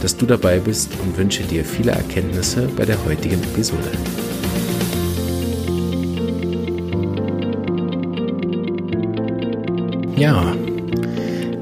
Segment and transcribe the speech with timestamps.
[0.00, 3.90] dass du dabei bist und wünsche dir viele Erkenntnisse bei der heutigen Episode.
[10.16, 10.54] Ja,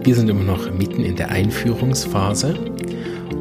[0.02, 2.54] wir sind immer noch mitten in der Einführungsphase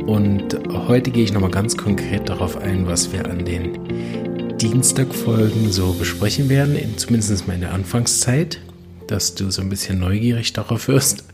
[0.06, 5.94] und heute gehe ich nochmal ganz konkret darauf ein, was wir an den Dienstagfolgen so
[5.94, 8.60] besprechen werden, in, zumindest mal in der Anfangszeit,
[9.08, 11.27] dass du so ein bisschen neugierig darauf wirst.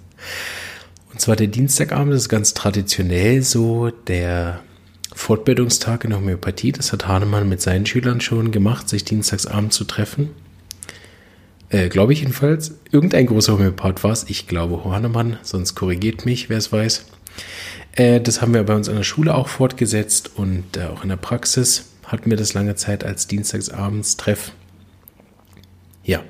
[1.23, 4.59] Zwar der Dienstagabend ist ganz traditionell so der
[5.15, 6.73] Fortbildungstag in der Homöopathie.
[6.73, 10.31] Das hat Hahnemann mit seinen Schülern schon gemacht, sich Dienstagsabend zu treffen.
[11.69, 12.73] Äh, glaube ich jedenfalls.
[12.91, 14.25] Irgendein großer Homöopath war es.
[14.27, 17.05] Ich glaube Hahnemann, sonst korrigiert mich, wer es weiß.
[17.93, 21.09] Äh, das haben wir bei uns an der Schule auch fortgesetzt und äh, auch in
[21.09, 24.52] der Praxis hatten wir das lange Zeit als Dienstagsabendstreff.
[26.03, 26.21] Ja,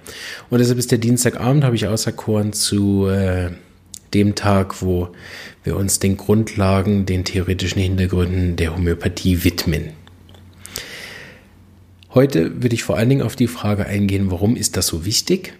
[0.52, 3.54] und deshalb ist der Dienstagabend, habe ich auserkoren zu äh,
[4.14, 5.10] dem Tag, wo
[5.64, 9.92] wir uns den Grundlagen, den theoretischen Hintergründen der Homöopathie widmen.
[12.14, 15.54] Heute würde ich vor allen Dingen auf die Frage eingehen, warum ist das so wichtig?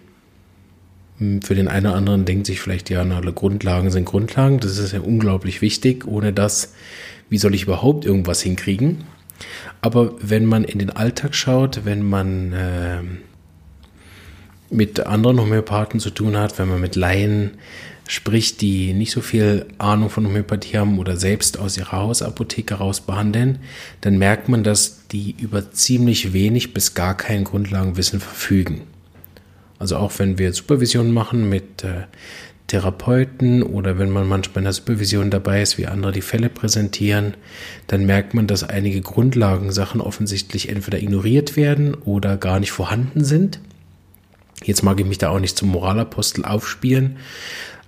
[1.18, 4.60] Hm, für den einen oder anderen denkt sich vielleicht, ja, alle Grundlagen sind Grundlagen.
[4.60, 6.06] Das ist ja unglaublich wichtig.
[6.06, 6.74] Ohne das,
[7.28, 9.04] wie soll ich überhaupt irgendwas hinkriegen?
[9.80, 13.02] Aber wenn man in den Alltag schaut, wenn man äh,
[14.70, 17.52] mit anderen Homöopathen zu tun hat, wenn man mit Laien
[18.06, 23.00] sprich die nicht so viel Ahnung von Homöopathie haben oder selbst aus ihrer Hausapotheke raus
[23.00, 23.60] behandeln,
[24.02, 28.82] dann merkt man, dass die über ziemlich wenig bis gar kein Grundlagenwissen verfügen.
[29.78, 32.04] Also auch wenn wir Supervision machen mit äh,
[32.66, 37.34] Therapeuten oder wenn man manchmal in der Supervision dabei ist, wie andere die Fälle präsentieren,
[37.86, 43.60] dann merkt man, dass einige Grundlagensachen offensichtlich entweder ignoriert werden oder gar nicht vorhanden sind.
[44.62, 47.16] Jetzt mag ich mich da auch nicht zum Moralapostel aufspielen,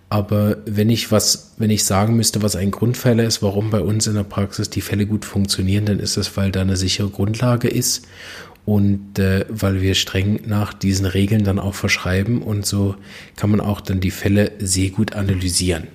[0.08, 4.06] aber wenn ich was, wenn ich sagen müsste, was ein Grundfehler ist, warum bei uns
[4.06, 7.68] in der Praxis die Fälle gut funktionieren, dann ist das, weil da eine sichere Grundlage
[7.68, 8.06] ist
[8.64, 12.94] und äh, weil wir streng nach diesen Regeln dann auch verschreiben und so
[13.36, 15.88] kann man auch dann die Fälle sehr gut analysieren.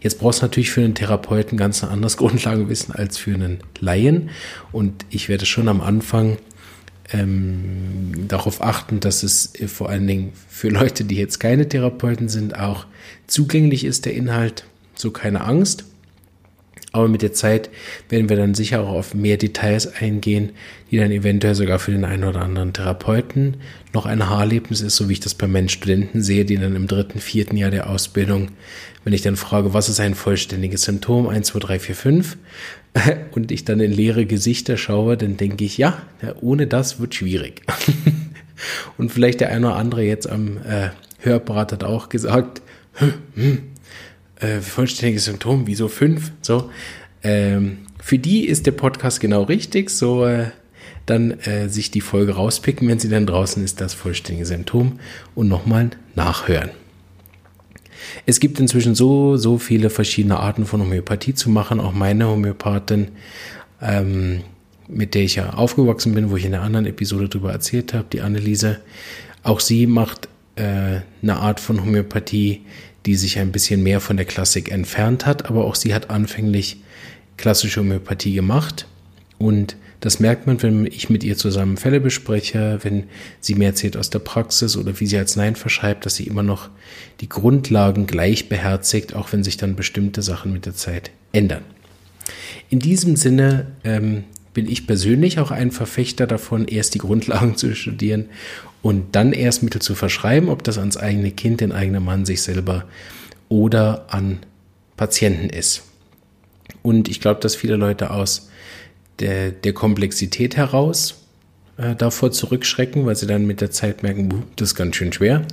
[0.00, 4.30] Jetzt brauchst du natürlich für einen Therapeuten ganz ein anderes Grundlagewissen als für einen Laien
[4.72, 6.38] und ich werde schon am Anfang
[7.12, 12.58] ähm, darauf achten, dass es vor allen Dingen für Leute, die jetzt keine Therapeuten sind,
[12.58, 12.86] auch
[13.26, 14.64] zugänglich ist, der Inhalt.
[14.94, 15.84] So keine Angst.
[16.92, 17.70] Aber mit der Zeit
[18.08, 20.52] werden wir dann sicher auch auf mehr Details eingehen,
[20.92, 23.56] die dann eventuell sogar für den einen oder anderen Therapeuten
[23.92, 26.86] noch ein Haarlebnis ist, so wie ich das bei meinen Studenten sehe, die dann im
[26.86, 28.52] dritten, vierten Jahr der Ausbildung,
[29.02, 32.36] wenn ich dann frage, was ist ein vollständiges Symptom, 1, 2, 3, 4, 5,
[33.32, 36.02] und ich dann in leere Gesichter schaue, dann denke ich, ja,
[36.40, 37.62] ohne das wird schwierig.
[38.98, 40.90] und vielleicht der eine oder andere jetzt am äh,
[41.20, 42.62] Hörapparat hat auch gesagt,
[42.94, 43.58] hm, hm,
[44.40, 46.32] äh, vollständiges Symptom, wieso fünf?
[46.40, 46.70] So,
[47.22, 49.90] ähm, für die ist der Podcast genau richtig.
[49.90, 50.46] So, äh,
[51.06, 54.98] dann äh, sich die Folge rauspicken, wenn sie dann draußen ist, das vollständige Symptom
[55.34, 56.70] und nochmal nachhören.
[58.26, 61.80] Es gibt inzwischen so, so viele verschiedene Arten von Homöopathie zu machen.
[61.80, 63.08] Auch meine Homöopathin,
[63.80, 64.42] ähm,
[64.88, 68.06] mit der ich ja aufgewachsen bin, wo ich in einer anderen Episode darüber erzählt habe,
[68.12, 68.80] die Anneliese,
[69.42, 72.62] auch sie macht äh, eine Art von Homöopathie,
[73.06, 76.78] die sich ein bisschen mehr von der Klassik entfernt hat, aber auch sie hat anfänglich
[77.36, 78.86] klassische Homöopathie gemacht
[79.38, 83.04] und das merkt man, wenn ich mit ihr zusammen Fälle bespreche, wenn
[83.40, 86.42] sie mir erzählt aus der Praxis oder wie sie als Nein verschreibt, dass sie immer
[86.42, 86.68] noch
[87.22, 91.62] die Grundlagen gleich beherzigt, auch wenn sich dann bestimmte Sachen mit der Zeit ändern.
[92.68, 97.74] In diesem Sinne ähm, bin ich persönlich auch ein Verfechter davon, erst die Grundlagen zu
[97.74, 98.26] studieren
[98.82, 102.42] und dann erst Mittel zu verschreiben, ob das ans eigene Kind, den eigenen Mann, sich
[102.42, 102.84] selber
[103.48, 104.40] oder an
[104.98, 105.82] Patienten ist.
[106.82, 108.50] Und ich glaube, dass viele Leute aus
[109.20, 111.24] der, der Komplexität heraus
[111.76, 115.46] äh, davor zurückschrecken, weil sie dann mit der Zeit merken, das ist ganz schön schwer.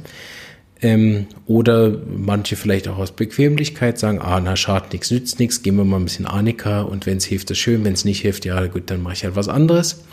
[0.83, 5.75] Ähm, oder manche vielleicht auch aus Bequemlichkeit sagen, ah, na, schadet nichts, nützt nichts, gehen
[5.75, 8.45] wir mal ein bisschen Anika und wenn es hilft, ist schön, wenn es nicht hilft,
[8.45, 10.03] ja gut, dann mache ich halt was anderes.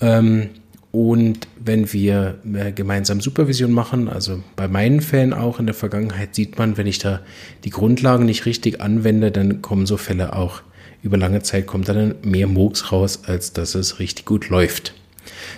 [0.00, 0.48] Ähm,
[0.92, 6.34] und wenn wir äh, gemeinsam Supervision machen, also bei meinen Fällen auch in der Vergangenheit,
[6.34, 7.20] sieht man, wenn ich da
[7.64, 10.60] die Grundlagen nicht richtig anwende, dann kommen so Fälle auch
[11.02, 14.94] über lange Zeit kommt dann mehr Murks raus, als dass es richtig gut läuft.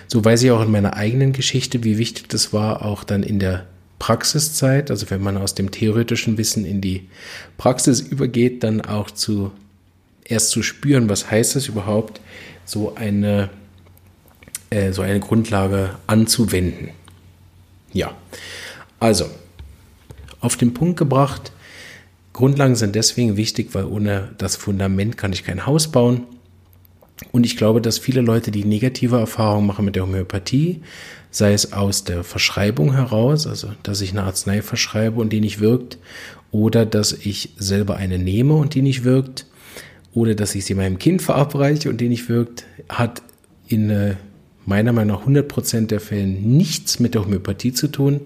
[0.07, 3.39] So weiß ich auch in meiner eigenen Geschichte, wie wichtig das war, auch dann in
[3.39, 3.65] der
[3.99, 7.07] Praxiszeit, also wenn man aus dem theoretischen Wissen in die
[7.57, 9.51] Praxis übergeht, dann auch zu
[10.25, 12.19] erst zu spüren, was heißt es überhaupt,
[12.65, 13.49] so eine,
[14.69, 16.89] äh, so eine Grundlage anzuwenden.
[17.93, 18.15] Ja,
[18.99, 19.29] also
[20.41, 21.51] auf den Punkt gebracht,
[22.35, 26.23] Grundlagen sind deswegen wichtig, weil ohne das Fundament kann ich kein Haus bauen.
[27.31, 30.81] Und ich glaube, dass viele Leute, die negative Erfahrungen machen mit der Homöopathie,
[31.31, 35.61] sei es aus der Verschreibung heraus, also dass ich eine Arznei verschreibe und die nicht
[35.61, 35.97] wirkt,
[36.51, 39.45] oder dass ich selber eine nehme und die nicht wirkt,
[40.13, 43.21] oder dass ich sie meinem Kind verabreiche und die nicht wirkt, hat
[43.69, 44.15] in äh,
[44.65, 48.19] meiner Meinung nach 100% der Fällen nichts mit der Homöopathie zu tun.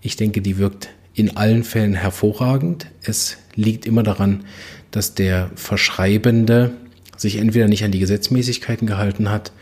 [0.00, 0.88] Ich denke, die wirkt
[1.18, 2.86] in allen Fällen hervorragend.
[3.02, 4.44] Es liegt immer daran,
[4.90, 6.72] dass der Verschreibende
[7.16, 9.52] sich entweder nicht an die Gesetzmäßigkeiten gehalten hat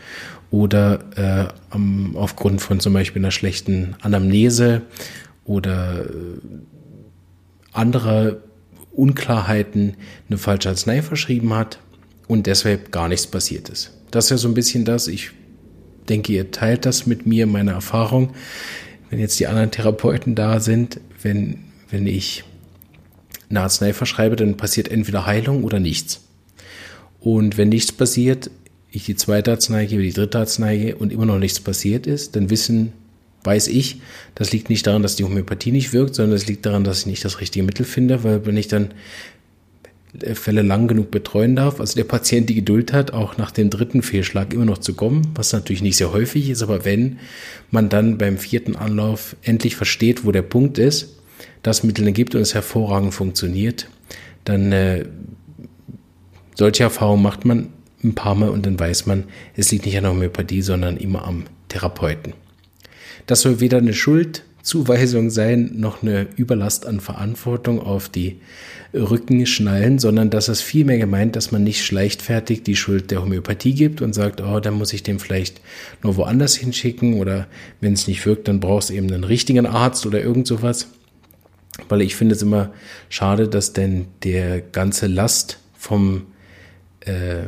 [0.51, 1.77] oder äh,
[2.15, 4.83] aufgrund von zum Beispiel einer schlechten Anamnese
[5.45, 6.07] oder äh,
[7.73, 8.37] anderer
[8.91, 9.95] Unklarheiten
[10.29, 11.79] eine falsche Arznei verschrieben hat
[12.27, 13.91] und deshalb gar nichts passiert ist.
[14.11, 15.31] Das ist ja so ein bisschen das, ich
[16.09, 18.33] denke, ihr teilt das mit mir, meine Erfahrung.
[19.09, 21.59] Wenn jetzt die anderen Therapeuten da sind, wenn,
[21.89, 22.43] wenn ich
[23.49, 26.21] eine Arznei verschreibe, dann passiert entweder Heilung oder nichts.
[27.19, 28.49] Und wenn nichts passiert,
[28.91, 32.49] ich die zweite Arznei gebe, die dritte Arznei und immer noch nichts passiert ist, dann
[32.49, 32.93] wissen,
[33.43, 34.01] weiß ich,
[34.35, 37.05] das liegt nicht daran, dass die Homöopathie nicht wirkt, sondern es liegt daran, dass ich
[37.05, 38.89] nicht das richtige Mittel finde, weil wenn ich dann
[40.33, 44.01] Fälle lang genug betreuen darf, also der Patient die Geduld hat, auch nach dem dritten
[44.01, 47.19] Fehlschlag immer noch zu kommen, was natürlich nicht sehr häufig ist, aber wenn
[47.71, 51.17] man dann beim vierten Anlauf endlich versteht, wo der Punkt ist,
[51.61, 53.89] das Mittel gibt und es hervorragend funktioniert,
[54.45, 55.05] dann äh,
[56.55, 57.69] solche Erfahrungen macht man
[58.03, 59.25] ein paar Mal und dann weiß man,
[59.55, 62.33] es liegt nicht an der Homöopathie, sondern immer am Therapeuten.
[63.25, 63.93] Das soll weder eine
[64.67, 68.41] Schuldzuweisung sein, noch eine Überlast an Verantwortung auf die
[68.93, 73.73] Rücken schnallen, sondern dass es vielmehr gemeint, dass man nicht leichtfertig die Schuld der Homöopathie
[73.73, 75.61] gibt und sagt, oh, dann muss ich den vielleicht
[76.03, 77.47] nur woanders hinschicken oder
[77.79, 80.87] wenn es nicht wirkt, dann brauchst du eben einen richtigen Arzt oder irgend sowas.
[81.87, 82.73] Weil ich finde es immer
[83.07, 86.23] schade, dass denn der ganze Last vom
[87.01, 87.43] äh,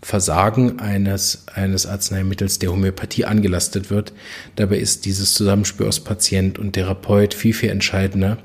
[0.00, 4.12] Versagen eines, eines Arzneimittels der Homöopathie angelastet wird.
[4.56, 8.38] Dabei ist dieses Zusammenspiel aus Patient und Therapeut viel, viel entscheidender.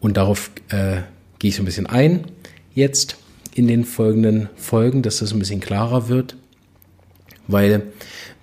[0.00, 1.02] Und darauf äh,
[1.38, 2.26] gehe ich so ein bisschen ein
[2.74, 3.16] jetzt
[3.54, 6.36] in den folgenden Folgen, dass das ein bisschen klarer wird,
[7.48, 7.82] weil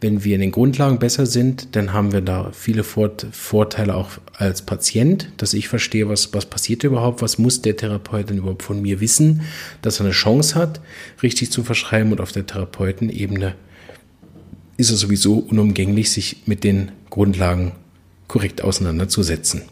[0.05, 4.61] wenn wir in den Grundlagen besser sind, dann haben wir da viele Vorteile auch als
[4.61, 8.83] Patient, dass ich verstehe, was, was passiert überhaupt, was muss der Therapeut denn überhaupt von
[8.83, 9.41] mir wissen,
[9.81, 10.79] dass er eine Chance hat,
[11.23, 13.55] richtig zu verschreiben und auf der Therapeutenebene
[14.77, 17.71] ist es sowieso unumgänglich, sich mit den Grundlagen
[18.27, 19.63] korrekt auseinanderzusetzen.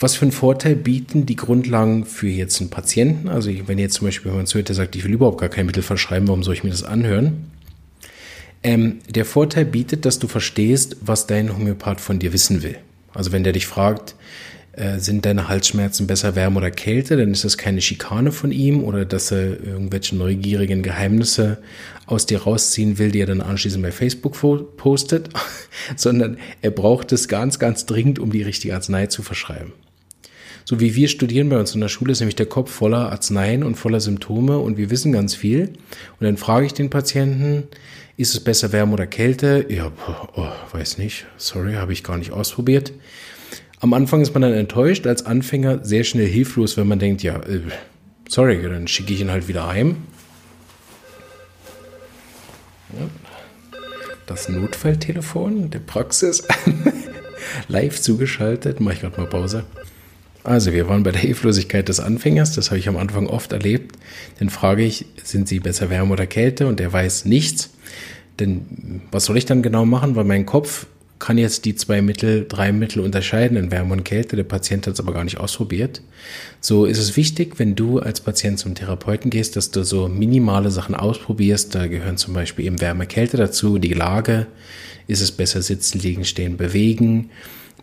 [0.00, 3.28] Was für einen Vorteil bieten die Grundlagen für jetzt einen Patienten?
[3.28, 5.82] Also wenn jetzt zum Beispiel jemand zuhört, der sagt, ich will überhaupt gar kein Mittel
[5.82, 7.50] verschreiben, warum soll ich mir das anhören?
[8.62, 12.76] Ähm, der Vorteil bietet, dass du verstehst, was dein Homöopath von dir wissen will.
[13.12, 14.14] Also wenn der dich fragt,
[14.72, 18.84] äh, sind deine Halsschmerzen besser Wärme oder Kälte, dann ist das keine Schikane von ihm
[18.84, 21.58] oder dass er irgendwelche neugierigen Geheimnisse
[22.06, 24.38] aus dir rausziehen will, die er dann anschließend bei Facebook
[24.76, 25.30] postet,
[25.96, 29.72] sondern er braucht es ganz, ganz dringend, um die richtige Arznei zu verschreiben.
[30.68, 33.62] So wie wir studieren bei uns in der Schule, ist nämlich der Kopf voller Arzneien
[33.62, 35.68] und voller Symptome und wir wissen ganz viel.
[36.20, 37.62] Und dann frage ich den Patienten,
[38.18, 39.64] ist es besser Wärme oder Kälte?
[39.70, 39.90] Ja,
[40.36, 41.24] oh, weiß nicht.
[41.38, 42.92] Sorry, habe ich gar nicht ausprobiert.
[43.80, 47.36] Am Anfang ist man dann enttäuscht, als Anfänger sehr schnell hilflos, wenn man denkt, ja,
[47.44, 47.62] äh,
[48.28, 49.96] sorry, dann schicke ich ihn halt wieder heim.
[54.26, 56.46] Das Notfalltelefon der Praxis
[57.68, 58.80] live zugeschaltet.
[58.80, 59.64] Mache ich gerade mal Pause.
[60.44, 63.96] Also, wir waren bei der Hilflosigkeit des Anfängers, das habe ich am Anfang oft erlebt.
[64.38, 66.66] Dann frage ich, sind Sie besser Wärme oder Kälte?
[66.66, 67.70] Und er weiß nichts.
[68.40, 70.16] Denn was soll ich dann genau machen?
[70.16, 70.86] Weil mein Kopf
[71.18, 74.36] kann jetzt die zwei Mittel, drei Mittel unterscheiden in Wärme und Kälte.
[74.36, 76.00] Der Patient hat es aber gar nicht ausprobiert.
[76.60, 80.70] So ist es wichtig, wenn du als Patient zum Therapeuten gehst, dass du so minimale
[80.70, 81.74] Sachen ausprobierst.
[81.74, 84.46] Da gehören zum Beispiel eben Wärme, Kälte dazu, die Lage.
[85.08, 87.30] Ist es besser sitzen, liegen, stehen, bewegen?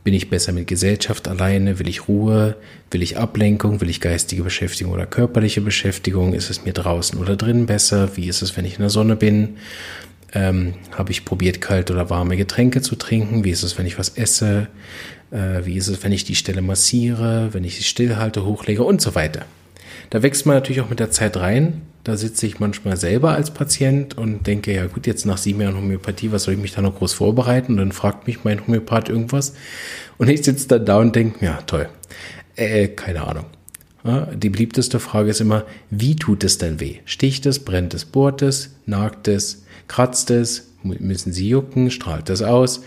[0.06, 1.80] Bin ich besser mit Gesellschaft alleine?
[1.80, 2.58] Will ich Ruhe?
[2.92, 3.82] Will ich Ablenkung?
[3.82, 6.34] Will ich geistige Beschäftigung oder körperliche Beschäftigung?
[6.34, 8.16] Ist es mir draußen oder drinnen besser?
[8.16, 9.58] Wie ist es, wenn ich in der Sonne bin?
[10.32, 13.44] Ähm, Habe ich probiert, kalt oder warme Getränke zu trinken?
[13.44, 14.68] Wie ist es, wenn ich was esse?
[15.32, 17.50] Äh, wie ist es, wenn ich die Stelle massiere?
[17.54, 19.46] Wenn ich sie stillhalte, hochlege und so weiter?
[20.12, 21.82] Da wächst man natürlich auch mit der Zeit rein.
[22.06, 25.76] Da sitze ich manchmal selber als Patient und denke, ja gut, jetzt nach sieben Jahren
[25.76, 27.74] Homöopathie, was soll ich mich da noch groß vorbereiten?
[27.74, 29.56] Und dann fragt mich mein Homöopath irgendwas.
[30.20, 31.90] Und ich sitze dann da und denke, ja toll,
[32.56, 33.46] äh, keine Ahnung.
[34.04, 36.98] Ja, die beliebteste Frage ist immer, wie tut es denn weh?
[37.06, 42.44] Sticht es, brennt es, bohrt es, nagt es, kratzt es, müssen sie jucken, strahlt es
[42.44, 42.84] aus?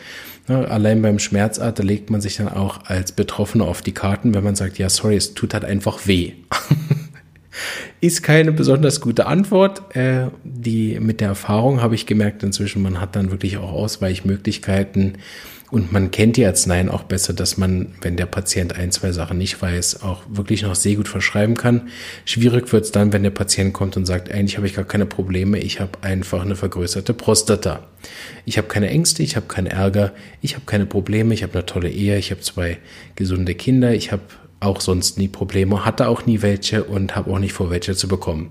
[0.47, 4.33] Ja, allein beim Schmerzart, da legt man sich dann auch als Betroffener auf die Karten,
[4.33, 6.35] wenn man sagt, ja, sorry, es tut halt einfach weh.
[8.01, 9.97] Ist keine besonders gute Antwort.
[9.97, 15.19] Äh, die mit der Erfahrung habe ich gemerkt inzwischen, man hat dann wirklich auch Ausweichmöglichkeiten
[15.71, 19.37] und man kennt die Arzneien auch besser, dass man, wenn der Patient ein, zwei Sachen
[19.37, 21.89] nicht weiß, auch wirklich noch sehr gut verschreiben kann.
[22.25, 25.05] Schwierig wird es dann, wenn der Patient kommt und sagt, eigentlich habe ich gar keine
[25.05, 27.87] Probleme, ich habe einfach eine vergrößerte Prostata.
[28.47, 31.67] Ich habe keine Ängste, ich habe keinen Ärger, ich habe keine Probleme, ich habe eine
[31.67, 32.79] tolle Ehe, ich habe zwei
[33.15, 34.23] gesunde Kinder, ich habe
[34.61, 38.09] auch sonst nie Probleme, hatte auch nie welche und habe auch nicht vor, welche zu
[38.09, 38.51] bekommen.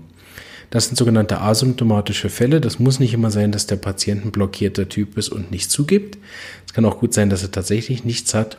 [0.70, 2.60] Das sind sogenannte asymptomatische Fälle.
[2.60, 6.18] Das muss nicht immer sein, dass der Patient ein blockierter Typ ist und nicht zugibt.
[6.66, 8.58] Es kann auch gut sein, dass er tatsächlich nichts hat.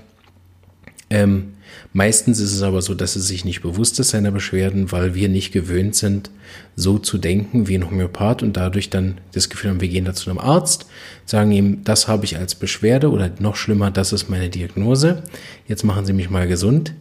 [1.11, 1.53] Ähm,
[1.93, 5.29] meistens ist es aber so, dass er sich nicht bewusst ist seiner Beschwerden, weil wir
[5.29, 6.31] nicht gewöhnt sind,
[6.75, 10.13] so zu denken wie ein Homöopath und dadurch dann das Gefühl haben, wir gehen da
[10.13, 10.87] zu einem Arzt,
[11.25, 15.23] sagen ihm, das habe ich als Beschwerde oder noch schlimmer, das ist meine Diagnose.
[15.67, 16.93] Jetzt machen Sie mich mal gesund.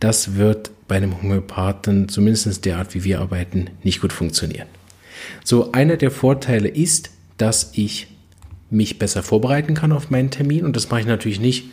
[0.00, 4.68] Das wird bei einem Homöopathen, zumindest der Art, wie wir arbeiten, nicht gut funktionieren.
[5.44, 8.08] So, einer der Vorteile ist, dass ich
[8.70, 10.64] mich besser vorbereiten kann auf meinen Termin.
[10.64, 11.66] Und das mache ich natürlich nicht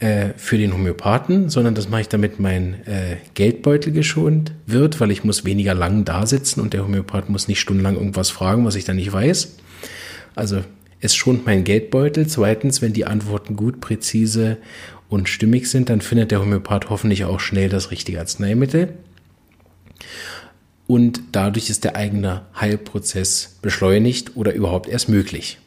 [0.00, 5.10] äh, für den Homöopathen, sondern das mache ich, damit mein äh, Geldbeutel geschont wird, weil
[5.10, 8.74] ich muss weniger lang da sitzen und der Homöopath muss nicht stundenlang irgendwas fragen, was
[8.74, 9.56] ich dann nicht weiß.
[10.34, 10.62] Also
[11.00, 12.26] es schont meinen Geldbeutel.
[12.26, 14.56] Zweitens, wenn die Antworten gut, präzise
[15.12, 18.94] und stimmig sind, dann findet der Homöopath hoffentlich auch schnell das richtige Arzneimittel.
[20.86, 25.58] Und dadurch ist der eigene Heilprozess beschleunigt oder überhaupt erst möglich.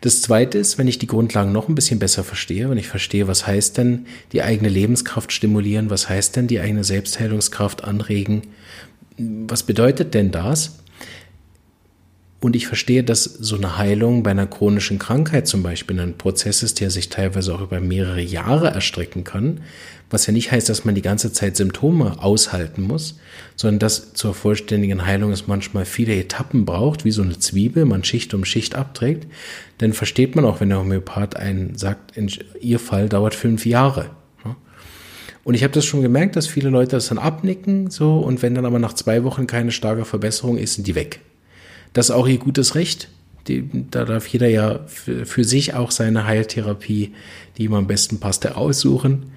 [0.00, 3.28] Das zweite ist, wenn ich die Grundlagen noch ein bisschen besser verstehe, wenn ich verstehe,
[3.28, 8.42] was heißt denn die eigene Lebenskraft stimulieren, was heißt denn die eigene Selbstheilungskraft anregen,
[9.16, 10.80] was bedeutet denn das?
[12.46, 16.62] Und ich verstehe, dass so eine Heilung bei einer chronischen Krankheit zum Beispiel ein Prozess
[16.62, 19.62] ist, der sich teilweise auch über mehrere Jahre erstrecken kann,
[20.10, 23.18] was ja nicht heißt, dass man die ganze Zeit Symptome aushalten muss,
[23.56, 28.04] sondern dass zur vollständigen Heilung es manchmal viele Etappen braucht, wie so eine Zwiebel, man
[28.04, 29.26] Schicht um Schicht abträgt.
[29.78, 34.10] Dann versteht man auch, wenn der Homöopath einen sagt, in ihr Fall dauert fünf Jahre.
[35.42, 38.54] Und ich habe das schon gemerkt, dass viele Leute das dann abnicken, so, und wenn
[38.54, 41.18] dann aber nach zwei Wochen keine starke Verbesserung ist, sind die weg.
[41.96, 43.08] Das ist auch ihr gutes Recht.
[43.48, 47.14] Die, da darf jeder ja für, sich auch seine Heiltherapie,
[47.56, 49.32] die ihm am besten passt, aussuchen.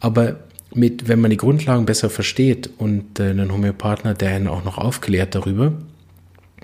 [0.00, 0.40] Aber
[0.72, 4.78] mit, wenn man die Grundlagen besser versteht und äh, einen Homöopathen der einen auch noch
[4.78, 5.74] aufklärt darüber,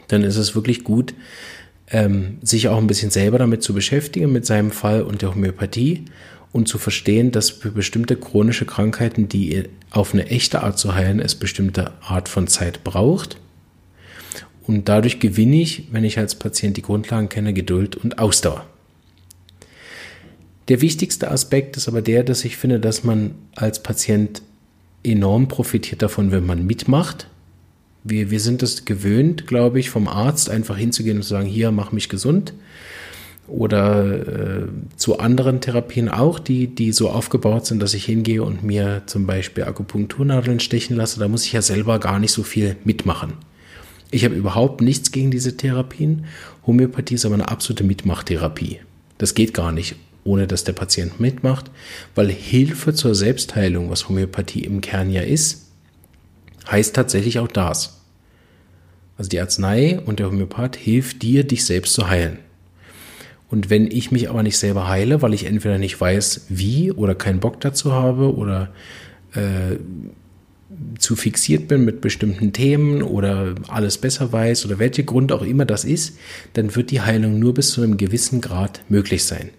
[0.09, 1.13] dann ist es wirklich gut,
[1.91, 6.07] ähm, sich auch ein bisschen selber damit zu beschäftigen, mit seinem Fall und der Homöopathie
[6.51, 11.21] und zu verstehen, dass für bestimmte chronische Krankheiten, die auf eine echte Art zu heilen,
[11.21, 13.37] es bestimmte Art von Zeit braucht
[14.67, 18.67] und dadurch gewinne ich, wenn ich als Patient die Grundlagen kenne, Geduld und Ausdauer.
[20.69, 24.43] Der wichtigste Aspekt ist aber der, dass ich finde, dass man als Patient
[25.05, 27.29] enorm profitiert davon, wenn man mitmacht.
[28.03, 31.71] Wir, wir sind es gewöhnt, glaube ich, vom Arzt einfach hinzugehen und zu sagen, hier,
[31.71, 32.53] mach mich gesund.
[33.47, 38.65] Oder äh, zu anderen Therapien auch, die, die so aufgebaut sind, dass ich hingehe und
[38.65, 41.21] mir zum Beispiel Akupunkturnadeln stechen lasse.
[41.21, 43.35] Da muss ich ja selber gar nicht so viel mitmachen.
[44.11, 46.27] Ich habe überhaupt nichts gegen diese Therapien.
[46.67, 48.81] Homöopathie ist aber eine absolute Mitmachtherapie.
[49.19, 51.71] Das geht gar nicht, ohne dass der Patient mitmacht,
[52.15, 55.67] weil Hilfe zur Selbstheilung, was Homöopathie im Kern ja ist,
[56.71, 58.01] heißt tatsächlich auch das.
[59.19, 62.39] Also die Arznei und der Homöopath hilft dir, dich selbst zu heilen.
[63.49, 67.15] Und wenn ich mich aber nicht selber heile, weil ich entweder nicht weiß, wie oder
[67.15, 68.73] keinen Bock dazu habe oder
[69.35, 69.77] äh,
[70.99, 75.65] zu fixiert bin mit bestimmten Themen oder alles besser weiß oder welcher Grund auch immer
[75.65, 76.19] das ist,
[76.55, 79.51] dann wird die Heilung nur bis zu einem gewissen Grad möglich sein.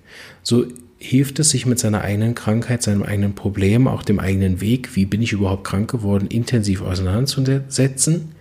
[0.43, 0.65] So
[0.99, 5.05] hilft es sich mit seiner eigenen Krankheit, seinem eigenen Problem, auch dem eigenen Weg, wie
[5.05, 8.31] bin ich überhaupt krank geworden, intensiv auseinanderzusetzen.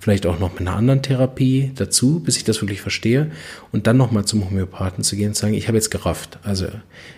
[0.00, 3.32] Vielleicht auch noch mit einer anderen Therapie dazu, bis ich das wirklich verstehe.
[3.72, 6.38] Und dann nochmal zum Homöopathen zu gehen und sagen, ich habe jetzt gerafft.
[6.44, 6.66] Also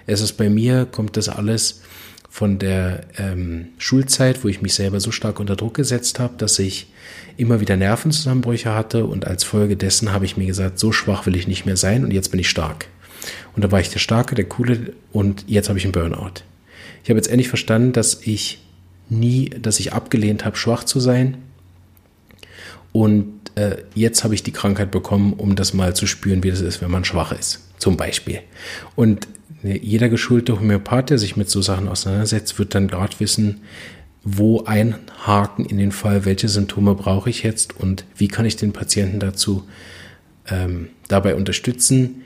[0.07, 1.83] es ist bei mir, kommt das alles
[2.31, 6.61] von der ähm, Schulzeit, wo ich mich selber so stark unter Druck gesetzt habe, dass
[6.61, 6.87] ich
[7.37, 11.35] immer wieder Nervenzusammenbrüche hatte und als Folge dessen habe ich mir gesagt, so schwach will
[11.35, 12.87] ich nicht mehr sein und jetzt bin ich stark.
[13.57, 16.45] Und da war ich der Starke, der Coole und jetzt habe ich einen Burnout.
[17.03, 18.63] Ich habe jetzt endlich verstanden, dass ich
[19.09, 21.39] nie, dass ich abgelehnt habe, schwach zu sein.
[22.93, 26.61] Und äh, jetzt habe ich die Krankheit bekommen, um das mal zu spüren, wie das
[26.61, 28.41] ist, wenn man schwach ist, zum Beispiel.
[28.95, 29.27] Und
[29.63, 33.61] jeder geschulte Homöopath, der sich mit so Sachen auseinandersetzt, wird dann gerade wissen,
[34.23, 38.73] wo einhaken in den Fall, welche Symptome brauche ich jetzt und wie kann ich den
[38.73, 39.65] Patienten dazu
[40.49, 42.23] ähm, dabei unterstützen,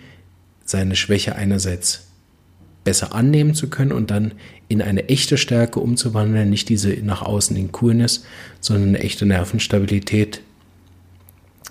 [0.64, 2.08] seine Schwäche einerseits
[2.82, 4.32] besser annehmen zu können und dann
[4.68, 8.24] in eine echte Stärke umzuwandeln, nicht diese nach außen in Coolness,
[8.60, 10.40] sondern eine echte Nervenstabilität,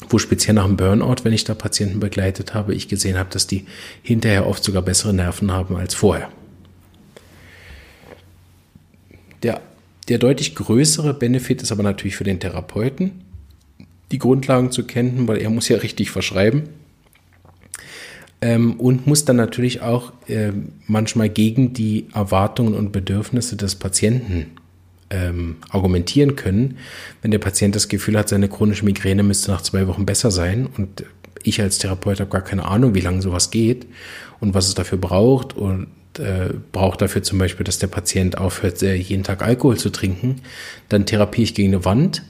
[0.09, 3.47] wo speziell nach dem Burnout, wenn ich da Patienten begleitet habe, ich gesehen habe, dass
[3.47, 3.65] die
[4.01, 6.29] hinterher oft sogar bessere Nerven haben als vorher.
[9.43, 9.61] Der,
[10.07, 13.23] der deutlich größere Benefit ist aber natürlich für den Therapeuten,
[14.11, 16.69] die Grundlagen zu kennen, weil er muss ja richtig verschreiben
[18.41, 20.51] ähm, und muss dann natürlich auch äh,
[20.87, 24.51] manchmal gegen die Erwartungen und Bedürfnisse des Patienten
[25.13, 26.77] ähm, argumentieren können,
[27.21, 30.67] wenn der Patient das Gefühl hat, seine chronische Migräne müsste nach zwei Wochen besser sein
[30.77, 31.05] und
[31.43, 33.85] ich als Therapeut habe gar keine Ahnung, wie lange sowas geht
[34.39, 38.81] und was es dafür braucht und äh, braucht dafür zum Beispiel, dass der Patient aufhört,
[38.81, 40.37] jeden Tag Alkohol zu trinken,
[40.89, 42.23] dann therapiere ich gegen eine Wand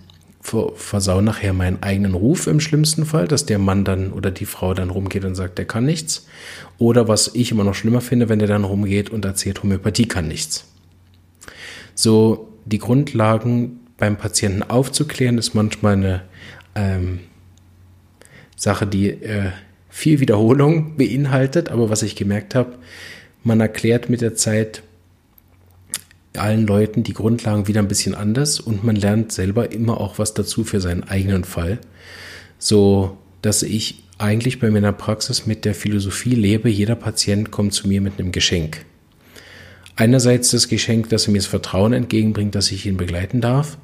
[0.75, 4.74] versau nachher meinen eigenen Ruf im schlimmsten Fall, dass der Mann dann oder die Frau
[4.74, 6.28] dann rumgeht und sagt, der kann nichts.
[6.78, 10.28] Oder was ich immer noch schlimmer finde, wenn der dann rumgeht und erzählt, Homöopathie kann
[10.28, 10.66] nichts.
[11.96, 16.22] So die Grundlagen beim Patienten aufzuklären, ist manchmal eine
[16.75, 17.20] ähm,
[18.55, 19.51] Sache, die äh,
[19.89, 21.70] viel Wiederholung beinhaltet.
[21.70, 22.77] Aber was ich gemerkt habe,
[23.43, 24.84] man erklärt mit der Zeit
[26.36, 30.34] allen Leuten die Grundlagen wieder ein bisschen anders und man lernt selber immer auch was
[30.34, 31.79] dazu für seinen eigenen Fall.
[32.58, 37.88] So, dass ich eigentlich bei meiner Praxis mit der Philosophie lebe, jeder Patient kommt zu
[37.88, 38.86] mir mit einem Geschenk.
[39.95, 43.77] Einerseits das Geschenk, dass er mir das Vertrauen entgegenbringt, dass ich ihn begleiten darf.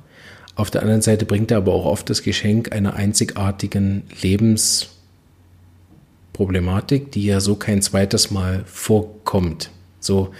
[0.55, 7.25] Auf der anderen Seite bringt er aber auch oft das Geschenk einer einzigartigen Lebensproblematik, die
[7.25, 9.71] ja so kein zweites Mal vorkommt.
[9.99, 10.33] So,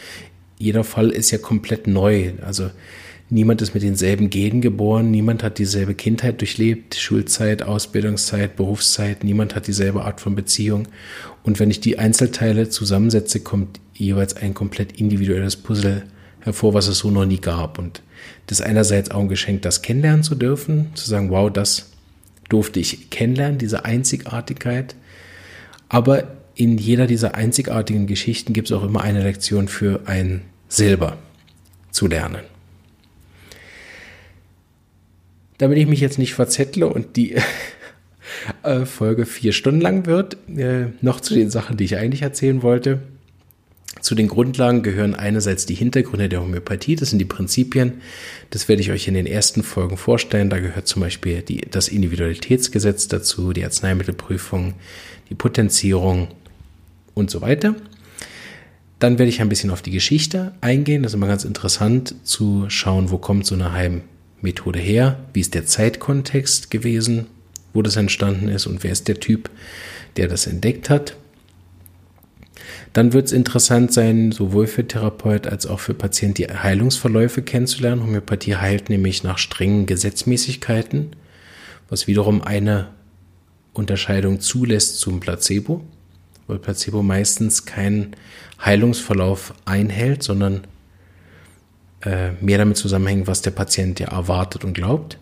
[0.58, 2.34] jeder Fall ist ja komplett neu.
[2.42, 2.70] Also
[3.30, 9.56] niemand ist mit denselben Genen geboren, niemand hat dieselbe Kindheit durchlebt, Schulzeit, Ausbildungszeit, Berufszeit, niemand
[9.56, 10.88] hat dieselbe Art von Beziehung.
[11.44, 16.04] Und wenn ich die Einzelteile zusammensetze, kommt jeweils ein komplett individuelles Puzzle
[16.42, 17.78] hervor, was es so noch nie gab.
[17.80, 18.02] Und
[18.48, 21.92] das ist einerseits auch ein Geschenk, das kennenlernen zu dürfen, zu sagen, wow, das
[22.50, 24.96] durfte ich kennenlernen, diese Einzigartigkeit.
[25.88, 31.18] Aber in jeder dieser einzigartigen Geschichten gibt es auch immer eine Lektion für ein Silber
[31.92, 32.42] zu lernen.
[35.60, 37.36] Damit ich mich jetzt nicht verzettle und die
[38.64, 42.64] äh, Folge vier Stunden lang wird, äh, noch zu den Sachen, die ich eigentlich erzählen
[42.64, 43.00] wollte.
[44.02, 48.02] Zu den Grundlagen gehören einerseits die Hintergründe der Homöopathie, das sind die Prinzipien.
[48.50, 50.50] Das werde ich euch in den ersten Folgen vorstellen.
[50.50, 54.76] Da gehört zum Beispiel die, das Individualitätsgesetz dazu, die Arzneimittelprüfung,
[55.30, 56.30] die Potenzierung,
[57.20, 57.76] und so weiter.
[58.98, 61.04] Dann werde ich ein bisschen auf die Geschichte eingehen.
[61.04, 63.72] Das ist immer ganz interessant zu schauen, wo kommt so eine
[64.42, 67.28] Heimmethode her, wie ist der Zeitkontext gewesen,
[67.74, 69.50] wo das entstanden ist und wer ist der Typ,
[70.18, 71.16] der das entdeckt hat.
[72.94, 78.02] Dann wird es interessant sein, sowohl für Therapeut als auch für Patienten die Heilungsverläufe kennenzulernen.
[78.02, 81.16] Homöopathie heilt nämlich nach strengen Gesetzmäßigkeiten,
[81.88, 82.88] was wiederum eine
[83.74, 85.84] Unterscheidung zulässt zum Placebo
[86.50, 88.16] weil Placebo meistens keinen
[88.66, 90.62] Heilungsverlauf einhält, sondern
[92.02, 95.18] äh, mehr damit zusammenhängt, was der Patient ja erwartet und glaubt.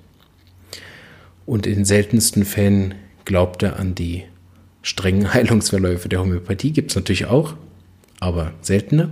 [1.45, 4.23] Und in den seltensten Fällen glaubt er an die
[4.81, 6.71] strengen Heilungsverläufe der Homöopathie.
[6.71, 7.55] Gibt es natürlich auch,
[8.19, 9.09] aber seltener.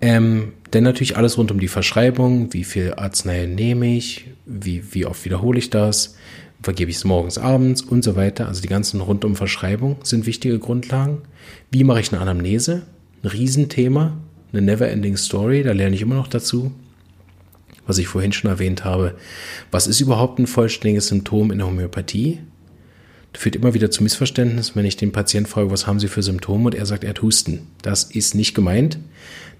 [0.00, 5.06] Ähm, denn natürlich alles rund um die Verschreibung, wie viel Arznei nehme ich, wie, wie
[5.06, 6.16] oft wiederhole ich das,
[6.62, 8.46] vergebe ich es morgens, abends und so weiter.
[8.48, 11.22] Also die ganzen rundum Verschreibung sind wichtige Grundlagen.
[11.70, 12.82] Wie mache ich eine Anamnese?
[13.22, 14.18] Ein Riesenthema,
[14.52, 16.72] eine never-ending Story, da lerne ich immer noch dazu.
[17.86, 19.16] Was ich vorhin schon erwähnt habe,
[19.70, 22.40] was ist überhaupt ein vollständiges Symptom in der Homöopathie?
[23.32, 26.22] Das führt immer wieder zu Missverständnissen, wenn ich den Patienten frage, was haben Sie für
[26.22, 27.66] Symptome und er sagt, er hat Husten.
[27.82, 28.98] Das ist nicht gemeint.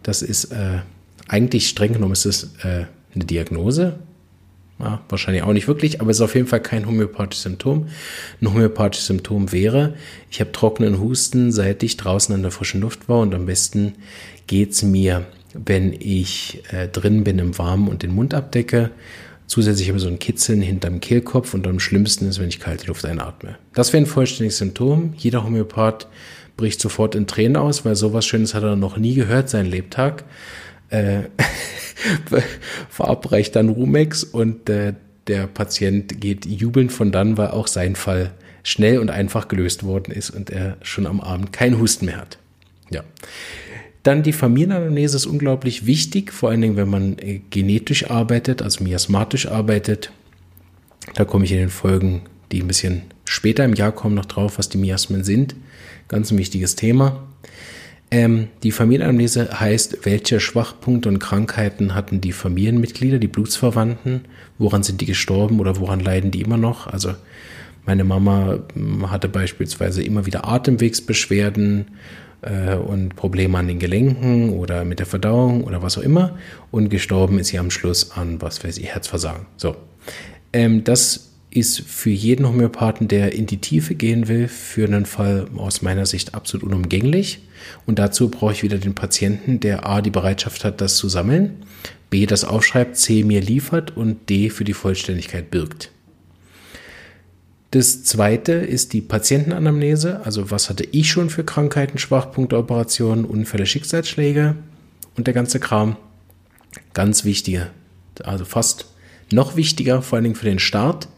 [0.02, 0.80] Das ist äh,
[1.26, 3.98] eigentlich streng genommen ist es äh, eine Diagnose,
[4.80, 7.88] ja, wahrscheinlich auch nicht wirklich, aber es ist auf jeden Fall kein homöopathisches Symptom.
[8.40, 9.94] Ein homöopathisches Symptom wäre,
[10.30, 13.94] ich habe trockenen Husten, seit ich draußen an der frischen Luft war und am besten
[14.46, 18.90] geht's mir, wenn ich äh, drin bin im Warmen und den Mund abdecke.
[19.46, 22.86] Zusätzlich habe ich so ein Kitzeln hinterm Kehlkopf und am schlimmsten ist, wenn ich kalte
[22.86, 23.56] Luft einatme.
[23.72, 25.14] Das wäre ein vollständiges Symptom.
[25.16, 26.06] Jeder Homöopath
[26.56, 30.24] bricht sofort in Tränen aus, weil sowas Schönes hat er noch nie gehört, seinen Lebtag.
[30.90, 31.24] Äh,
[32.88, 34.94] verabreicht dann Rumex und äh,
[35.26, 40.12] der Patient geht jubelnd von dann, weil auch sein Fall schnell und einfach gelöst worden
[40.12, 42.38] ist und er schon am Abend keinen Husten mehr hat.
[42.90, 43.04] Ja.
[44.02, 48.82] Dann die Familienanamnese ist unglaublich wichtig, vor allen Dingen, wenn man äh, genetisch arbeitet, also
[48.84, 50.12] miasmatisch arbeitet.
[51.14, 52.22] Da komme ich in den Folgen,
[52.52, 55.56] die ein bisschen später im Jahr kommen, noch drauf, was die Miasmen sind.
[56.08, 57.26] Ganz ein wichtiges Thema.
[58.10, 64.22] Ähm, die Familienanamnese heißt, welche Schwachpunkte und Krankheiten hatten die Familienmitglieder, die Blutsverwandten,
[64.56, 66.86] woran sind die gestorben oder woran leiden die immer noch?
[66.86, 67.14] Also
[67.84, 71.86] meine Mama hm, hatte beispielsweise immer wieder Atemwegsbeschwerden
[72.42, 76.38] äh, und Probleme an den Gelenken oder mit der Verdauung oder was auch immer.
[76.70, 79.46] Und gestorben ist sie am Schluss an, was weiß ich, Herzversagen.
[79.58, 79.76] So.
[80.54, 85.46] Ähm, das ist für jeden Homöopathen, der in die Tiefe gehen will, für einen Fall
[85.56, 87.40] aus meiner Sicht absolut unumgänglich.
[87.86, 91.56] Und dazu brauche ich wieder den Patienten, der A, die Bereitschaft hat, das zu sammeln,
[92.10, 95.90] B, das aufschreibt, C, mir liefert und D, für die Vollständigkeit birgt.
[97.70, 100.20] Das zweite ist die Patientenanamnese.
[100.24, 104.54] Also was hatte ich schon für Krankheiten, Schwachpunkte, Operationen, Unfälle, Schicksalsschläge
[105.16, 105.96] und der ganze Kram.
[106.94, 107.68] Ganz wichtige,
[108.24, 108.86] also fast
[109.30, 111.08] noch wichtiger, vor allen Dingen für den Start.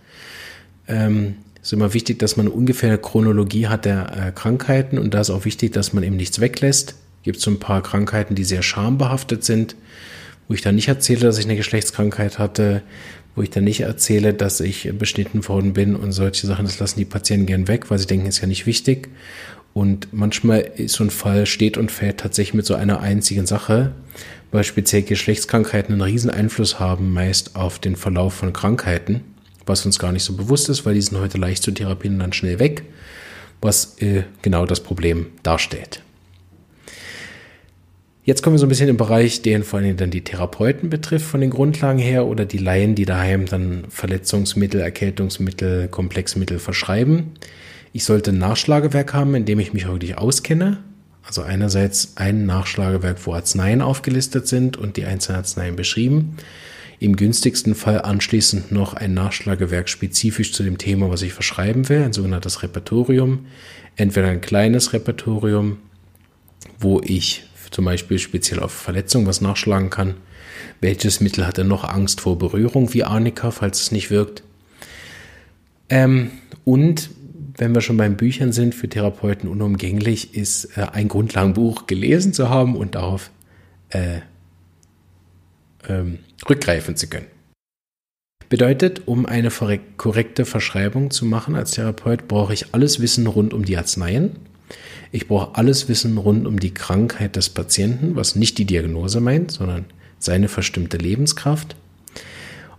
[0.89, 5.21] Ähm, ist immer wichtig, dass man eine ungefähre Chronologie hat der äh, Krankheiten und da
[5.21, 6.95] ist auch wichtig, dass man eben nichts weglässt.
[7.23, 9.77] Gibt so ein paar Krankheiten, die sehr schambehaftet sind,
[10.49, 12.83] wo ich dann nicht erzähle, dass ich eine Geschlechtskrankheit hatte,
[13.35, 16.99] wo ich dann nicht erzähle, dass ich beschnitten worden bin und solche Sachen, das lassen
[16.99, 19.09] die Patienten gern weg, weil sie denken, ist ja nicht wichtig.
[19.73, 23.93] Und manchmal ist so ein Fall steht und fällt tatsächlich mit so einer einzigen Sache,
[24.51, 29.23] weil speziell Geschlechtskrankheiten einen riesen Einfluss haben, meist auf den Verlauf von Krankheiten,
[29.71, 32.21] was uns gar nicht so bewusst ist, weil die sind heute leicht zu therapieren und
[32.21, 32.83] dann schnell weg,
[33.61, 36.03] was äh, genau das Problem darstellt.
[38.23, 41.27] Jetzt kommen wir so ein bisschen im Bereich, den vor allem dann die Therapeuten betrifft
[41.27, 47.33] von den Grundlagen her oder die Laien, die daheim dann Verletzungsmittel, Erkältungsmittel, Komplexmittel verschreiben.
[47.93, 50.79] Ich sollte ein Nachschlagewerk haben, in dem ich mich wirklich auskenne.
[51.23, 56.37] Also einerseits ein Nachschlagewerk, wo Arzneien aufgelistet sind und die einzelnen Arzneien beschrieben.
[57.01, 62.03] Im günstigsten Fall anschließend noch ein Nachschlagewerk spezifisch zu dem Thema, was ich verschreiben will,
[62.03, 63.47] ein sogenanntes Repertorium.
[63.97, 65.79] Entweder ein kleines Repertorium,
[66.79, 70.17] wo ich zum Beispiel speziell auf Verletzungen was nachschlagen kann.
[70.83, 74.43] Welches Mittel hat er noch Angst vor Berührung wie Arnika, falls es nicht wirkt?
[75.89, 76.31] Ähm,
[76.67, 77.09] und
[77.57, 82.51] wenn wir schon beim Büchern sind, für Therapeuten unumgänglich ist, äh, ein Grundlagenbuch gelesen zu
[82.51, 83.31] haben und darauf
[83.89, 84.21] äh,
[85.89, 87.27] ähm, rückgreifen zu können.
[88.49, 89.51] Bedeutet, um eine
[89.97, 94.37] korrekte Verschreibung zu machen als Therapeut, brauche ich alles Wissen rund um die Arzneien,
[95.13, 99.51] ich brauche alles Wissen rund um die Krankheit des Patienten, was nicht die Diagnose meint,
[99.51, 99.87] sondern
[100.19, 101.75] seine verstimmte Lebenskraft.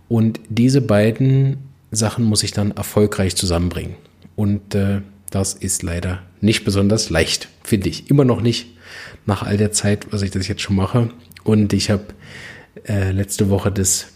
[0.08, 1.58] Und diese beiden
[1.90, 3.96] Sachen muss ich dann erfolgreich zusammenbringen.
[4.34, 8.10] Und äh, das ist leider nicht besonders leicht, finde ich.
[8.10, 8.66] Immer noch nicht
[9.26, 11.10] nach all der Zeit, was ich das jetzt schon mache.
[11.44, 12.04] Und ich habe
[12.86, 14.08] äh, letzte Woche das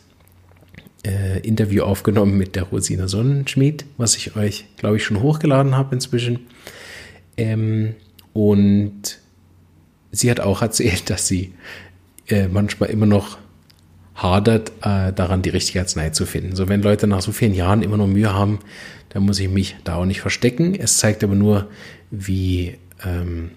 [1.05, 5.95] äh, Interview aufgenommen mit der Rosina Sonnenschmied, was ich euch, glaube ich, schon hochgeladen habe
[5.95, 6.47] inzwischen.
[7.37, 7.95] Ähm,
[8.33, 9.19] und
[10.11, 11.55] sie hat auch erzählt, dass sie
[12.29, 13.39] äh, manchmal immer noch
[14.15, 16.57] hadert, äh, daran die richtige Arznei zu finden.
[16.57, 18.61] So, wenn Leute nach so vielen Jahren immer noch Mühe haben,
[19.11, 20.75] dann muss ich mich da auch nicht verstecken.
[20.75, 21.69] Es zeigt aber nur,
[22.11, 23.51] wie, ähm,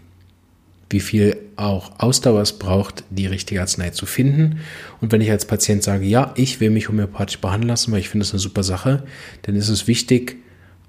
[0.90, 4.60] wie viel auch Ausdauer es braucht, die richtige Arznei zu finden.
[5.02, 8.10] Und wenn ich als Patient sage, ja, ich will mich homöopathisch behandeln lassen, weil ich
[8.10, 9.04] finde es eine super Sache,
[9.44, 10.38] dann ist es wichtig,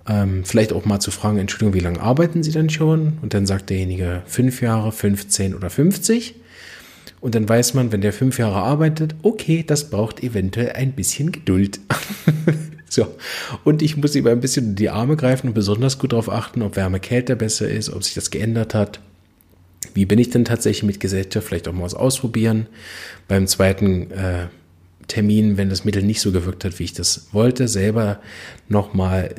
[0.09, 3.19] ähm, vielleicht auch mal zu fragen, Entschuldigung, wie lange arbeiten Sie denn schon?
[3.21, 6.37] Und dann sagt derjenige fünf Jahre, 15 oder 50.
[7.21, 11.33] Und dann weiß man, wenn der fünf Jahre arbeitet, okay, das braucht eventuell ein bisschen
[11.33, 11.81] Geduld.
[12.89, 13.15] so.
[13.65, 16.63] Und ich muss ihm ein bisschen in die Arme greifen und besonders gut darauf achten,
[16.63, 19.01] ob Wärme Kälte besser ist, ob sich das geändert hat.
[19.95, 21.47] Wie bin ich denn tatsächlich mit Gesellschaft?
[21.47, 22.66] Vielleicht auch mal was ausprobieren.
[23.29, 24.49] Beim zweiten äh,
[25.11, 28.21] Termin, wenn das Mittel nicht so gewirkt hat, wie ich das wollte, selber
[28.69, 29.35] nochmal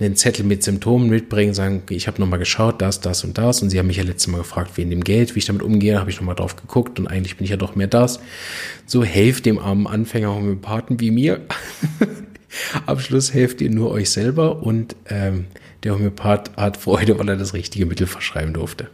[0.00, 3.62] äh, einen Zettel mit Symptomen mitbringen, sagen, ich habe nochmal geschaut, das, das und das.
[3.62, 6.00] Und sie haben mich ja letztes Mal gefragt, wegen dem Geld, wie ich damit umgehe,
[6.00, 8.18] habe ich nochmal drauf geguckt und eigentlich bin ich ja doch mehr das.
[8.84, 11.40] So helft dem armen Anfänger Homöopathen wie mir.
[12.86, 15.46] Am Schluss helft ihr nur euch selber und ähm,
[15.84, 18.88] der Homöopath hat Freude, weil er das richtige Mittel verschreiben durfte.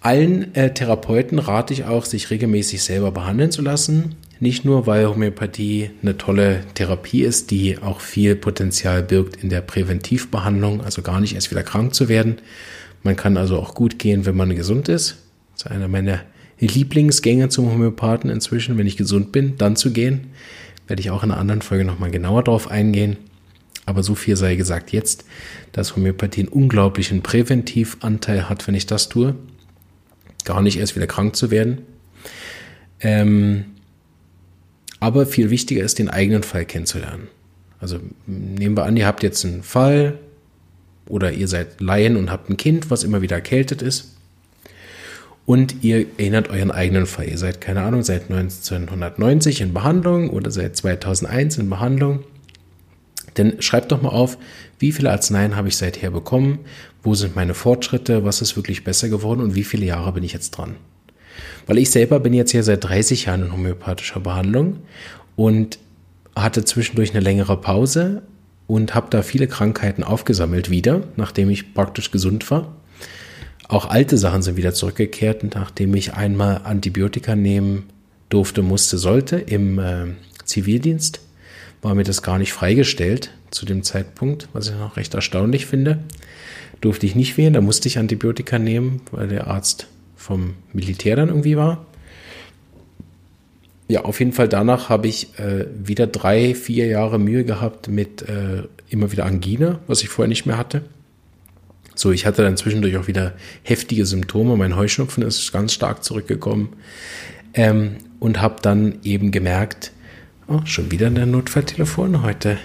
[0.00, 4.16] Allen äh, Therapeuten rate ich auch, sich regelmäßig selber behandeln zu lassen.
[4.40, 9.60] Nicht nur, weil Homöopathie eine tolle Therapie ist, die auch viel Potenzial birgt in der
[9.60, 12.38] Präventivbehandlung, also gar nicht erst wieder krank zu werden.
[13.02, 15.18] Man kann also auch gut gehen, wenn man gesund ist.
[15.52, 16.20] Das ist einer meiner
[16.58, 20.28] Lieblingsgänge zum Homöopathen inzwischen, wenn ich gesund bin, dann zu gehen.
[20.86, 23.18] Werde ich auch in einer anderen Folge nochmal genauer drauf eingehen.
[23.84, 25.26] Aber so viel sei gesagt jetzt,
[25.72, 29.34] dass Homöopathie einen unglaublichen Präventivanteil hat, wenn ich das tue.
[30.44, 31.82] Gar nicht erst wieder krank zu werden.
[33.00, 33.64] Ähm,
[35.00, 37.28] aber viel wichtiger ist, den eigenen Fall kennenzulernen.
[37.80, 40.18] Also nehmen wir an, ihr habt jetzt einen Fall
[41.08, 44.16] oder ihr seid Laien und habt ein Kind, was immer wieder erkältet ist.
[45.46, 47.28] Und ihr erinnert euren eigenen Fall.
[47.28, 52.22] Ihr seid, keine Ahnung, seit 1990 in Behandlung oder seit 2001 in Behandlung.
[53.34, 54.38] Dann schreibt doch mal auf,
[54.78, 56.60] wie viele Arzneien habe ich seither bekommen,
[57.02, 60.32] wo sind meine Fortschritte, was ist wirklich besser geworden und wie viele Jahre bin ich
[60.32, 60.76] jetzt dran.
[61.66, 64.78] Weil ich selber bin jetzt hier seit 30 Jahren in homöopathischer Behandlung
[65.36, 65.78] und
[66.34, 68.22] hatte zwischendurch eine längere Pause
[68.66, 72.76] und habe da viele Krankheiten aufgesammelt wieder, nachdem ich praktisch gesund war.
[73.68, 77.84] Auch alte Sachen sind wieder zurückgekehrt, nachdem ich einmal Antibiotika nehmen
[78.28, 80.06] durfte, musste, sollte im äh,
[80.44, 81.20] Zivildienst.
[81.82, 85.98] War mir das gar nicht freigestellt zu dem Zeitpunkt, was ich noch recht erstaunlich finde.
[86.80, 91.28] Durfte ich nicht wählen, da musste ich Antibiotika nehmen, weil der Arzt vom Militär dann
[91.28, 91.86] irgendwie war.
[93.88, 98.22] Ja, auf jeden Fall danach habe ich äh, wieder drei, vier Jahre Mühe gehabt mit
[98.22, 100.82] äh, immer wieder Angina, was ich vorher nicht mehr hatte.
[101.96, 104.56] So, ich hatte dann zwischendurch auch wieder heftige Symptome.
[104.56, 106.74] Mein Heuschnupfen ist ganz stark zurückgekommen.
[107.52, 109.92] Ähm, und habe dann eben gemerkt,
[110.50, 112.22] oh, schon wieder ein Notfalltelefon.
[112.22, 112.58] Heute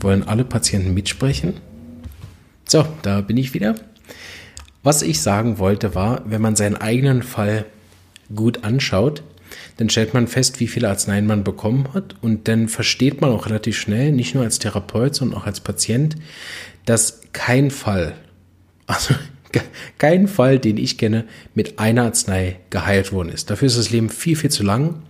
[0.00, 1.54] wollen alle Patienten mitsprechen.
[2.66, 3.76] So, da bin ich wieder.
[4.82, 7.64] Was ich sagen wollte war, wenn man seinen eigenen Fall
[8.34, 9.22] gut anschaut,
[9.76, 13.46] dann stellt man fest, wie viele Arzneien man bekommen hat und dann versteht man auch
[13.46, 16.16] relativ schnell, nicht nur als Therapeut, sondern auch als Patient,
[16.84, 18.14] dass kein Fall,
[18.86, 19.14] also
[19.98, 23.50] kein Fall, den ich kenne, mit einer Arznei geheilt worden ist.
[23.50, 25.02] Dafür ist das Leben viel, viel zu lang.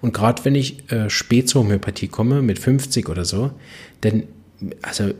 [0.00, 3.52] Und gerade wenn ich äh, spät zur Homöopathie komme, mit 50 oder so,
[4.02, 4.24] denn,
[4.82, 5.12] also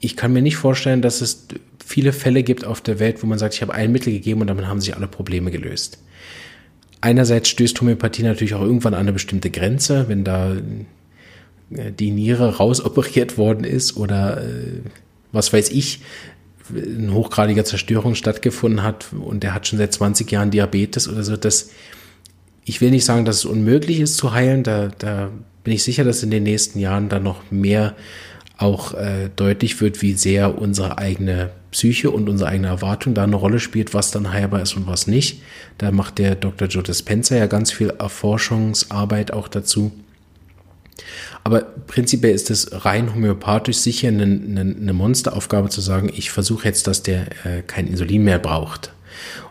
[0.00, 1.46] ich kann mir nicht vorstellen, dass es
[1.84, 4.46] viele Fälle gibt auf der Welt, wo man sagt, ich habe ein Mittel gegeben und
[4.46, 5.98] damit haben sich alle Probleme gelöst.
[7.00, 12.56] Einerseits stößt Homöopathie natürlich auch irgendwann an eine bestimmte Grenze, wenn da äh, die Niere
[12.56, 14.80] rausoperiert worden ist oder äh,
[15.32, 16.00] was weiß ich,
[16.74, 21.36] eine hochgradige Zerstörung stattgefunden hat und der hat schon seit 20 Jahren Diabetes oder so.
[21.36, 21.70] Das,
[22.64, 25.30] ich will nicht sagen, dass es unmöglich ist zu heilen, da, da
[25.64, 27.94] bin ich sicher, dass in den nächsten Jahren da noch mehr
[28.58, 33.36] auch äh, deutlich wird, wie sehr unsere eigene Psyche und unsere eigene Erwartung da eine
[33.36, 35.42] Rolle spielt, was dann heilbar ist und was nicht.
[35.78, 36.68] Da macht der Dr.
[36.68, 39.90] Joe Dispenza ja ganz viel Erforschungsarbeit auch dazu.
[41.44, 46.86] Aber prinzipiell ist es rein homöopathisch sicher eine, eine, Monsteraufgabe zu sagen, ich versuche jetzt,
[46.86, 48.92] dass der äh, kein Insulin mehr braucht.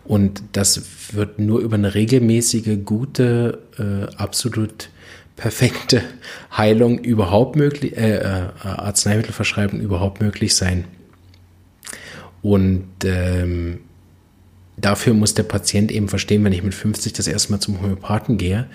[0.03, 0.81] Und das
[1.13, 4.89] wird nur über eine regelmäßige, gute, äh, absolut
[5.35, 6.01] perfekte
[6.57, 10.85] Heilung überhaupt möglich, äh, äh, Arzneimittelverschreibung überhaupt möglich sein.
[12.41, 13.81] Und ähm,
[14.77, 18.37] dafür muss der Patient eben verstehen, wenn ich mit 50 das erste Mal zum Homöopathen
[18.37, 18.67] gehe,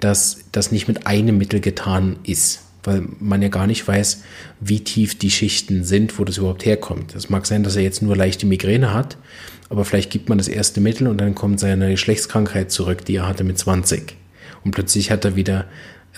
[0.00, 4.22] dass das nicht mit einem Mittel getan ist, weil man ja gar nicht weiß,
[4.60, 7.14] wie tief die Schichten sind, wo das überhaupt herkommt.
[7.14, 9.16] Es mag sein, dass er jetzt nur leichte Migräne hat,
[9.68, 13.28] aber vielleicht gibt man das erste Mittel und dann kommt seine Geschlechtskrankheit zurück, die er
[13.28, 14.16] hatte mit 20.
[14.64, 15.66] Und plötzlich hat er wieder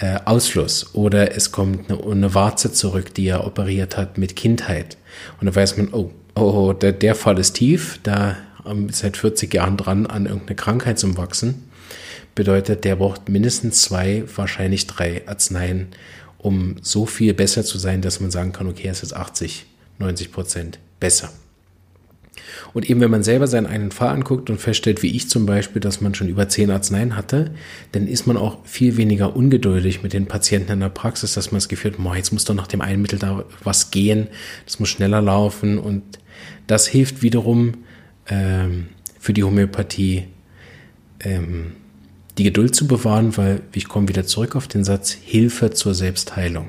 [0.00, 4.96] äh, Ausfluss oder es kommt eine, eine Warze zurück, die er operiert hat mit Kindheit.
[5.40, 8.36] Und dann weiß man, oh, oh, der, der Fall ist tief, da
[8.90, 11.68] seit 40 Jahren dran an irgendeine Krankheit zum Wachsen.
[12.34, 15.88] Bedeutet, der braucht mindestens zwei, wahrscheinlich drei Arzneien,
[16.38, 19.66] um so viel besser zu sein, dass man sagen kann, okay, es ist 80,
[19.98, 21.30] 90 Prozent besser.
[22.72, 25.80] Und eben wenn man selber seinen eigenen Fall anguckt und feststellt, wie ich zum Beispiel,
[25.80, 27.52] dass man schon über zehn Arzneien hatte,
[27.92, 31.58] dann ist man auch viel weniger ungeduldig mit den Patienten in der Praxis, dass man
[31.58, 34.28] das Gefühl hat, jetzt muss doch nach dem einen Mittel da was gehen,
[34.64, 36.02] das muss schneller laufen und
[36.66, 37.74] das hilft wiederum
[38.28, 40.24] ähm, für die Homöopathie
[41.20, 41.72] ähm,
[42.38, 46.68] die Geduld zu bewahren, weil ich komme wieder zurück auf den Satz Hilfe zur Selbstheilung.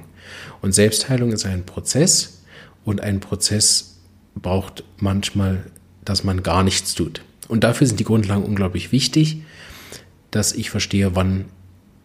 [0.61, 2.43] Und Selbstheilung ist ein Prozess
[2.83, 3.97] und ein Prozess
[4.35, 5.63] braucht manchmal
[6.05, 7.21] dass man gar nichts tut.
[7.47, 9.41] Und dafür sind die Grundlagen unglaublich wichtig,
[10.31, 11.45] dass ich verstehe, wann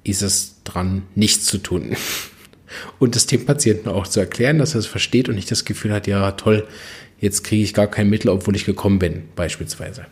[0.02, 1.94] ist es dran, nichts zu tun.
[2.98, 5.92] Und das dem Patienten auch zu erklären, dass er es versteht und nicht das Gefühl
[5.92, 6.66] hat, ja toll,
[7.20, 10.06] jetzt kriege ich gar kein Mittel, obwohl ich gekommen bin, beispielsweise.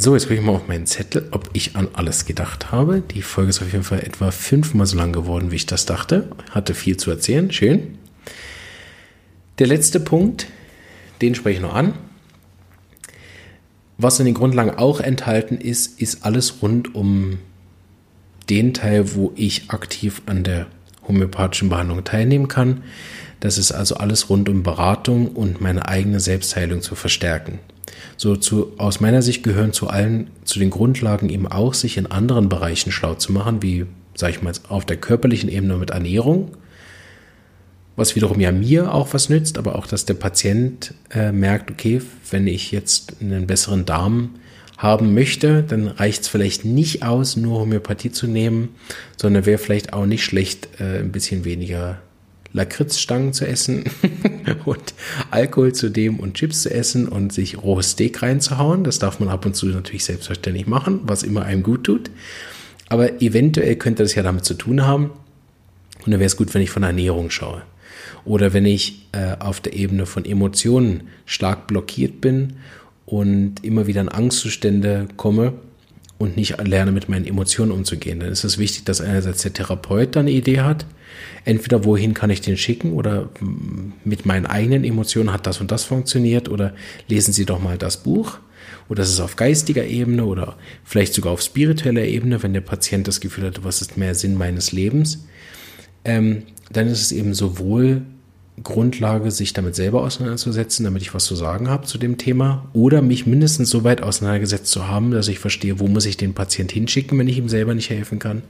[0.00, 3.00] So, jetzt gucke ich mal auf meinen Zettel, ob ich an alles gedacht habe.
[3.00, 6.30] Die Folge ist auf jeden Fall etwa fünfmal so lang geworden, wie ich das dachte.
[6.52, 7.98] Hatte viel zu erzählen, schön.
[9.58, 10.46] Der letzte Punkt,
[11.20, 11.94] den spreche ich noch an
[13.96, 17.38] Was in den Grundlagen auch enthalten ist, ist alles rund um
[18.48, 20.68] den Teil, wo ich aktiv an der
[21.08, 22.82] homöopathischen Behandlung teilnehmen kann.
[23.40, 27.60] Das ist also alles rund um Beratung und meine eigene Selbstheilung zu verstärken.
[28.16, 32.06] So zu, aus meiner Sicht gehören zu allen, zu den Grundlagen eben auch, sich in
[32.06, 36.50] anderen Bereichen schlau zu machen, wie, sag ich mal, auf der körperlichen Ebene mit Ernährung,
[37.94, 42.02] was wiederum ja mir auch was nützt, aber auch, dass der Patient äh, merkt, okay,
[42.30, 44.30] wenn ich jetzt einen besseren Darm
[44.78, 48.70] haben möchte, dann reicht es vielleicht nicht aus, nur Homöopathie zu nehmen,
[49.16, 52.00] sondern wäre vielleicht auch nicht schlecht, äh, ein bisschen weniger
[52.52, 53.84] Lakritzstangen zu essen
[54.64, 54.94] und
[55.30, 58.84] Alkohol zu dem und Chips zu essen und sich rohes Steak reinzuhauen.
[58.84, 62.10] Das darf man ab und zu natürlich selbstverständlich machen, was immer einem gut tut.
[62.88, 65.10] Aber eventuell könnte das ja damit zu tun haben.
[66.06, 67.62] Und dann wäre es gut, wenn ich von Ernährung schaue.
[68.24, 72.54] Oder wenn ich äh, auf der Ebene von Emotionen stark blockiert bin
[73.08, 75.54] und immer wieder in Angstzustände komme
[76.18, 80.14] und nicht lerne, mit meinen Emotionen umzugehen, dann ist es wichtig, dass einerseits der Therapeut
[80.14, 80.84] da eine Idee hat,
[81.46, 83.30] entweder wohin kann ich den schicken oder
[84.04, 86.74] mit meinen eigenen Emotionen hat das und das funktioniert oder
[87.08, 88.40] lesen Sie doch mal das Buch.
[88.90, 93.08] Oder das ist auf geistiger Ebene oder vielleicht sogar auf spiritueller Ebene, wenn der Patient
[93.08, 95.26] das Gefühl hat, was ist mehr Sinn meines Lebens,
[96.04, 98.02] ähm, dann ist es eben sowohl
[98.62, 103.02] Grundlage, sich damit selber auseinanderzusetzen, damit ich was zu sagen habe zu dem Thema oder
[103.02, 106.72] mich mindestens so weit auseinandergesetzt zu haben, dass ich verstehe, wo muss ich den Patient
[106.72, 108.42] hinschicken, wenn ich ihm selber nicht helfen kann.